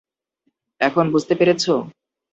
এখন 0.81 1.05
বুঝতে 1.11 1.33
পেরেছ? 1.35 1.63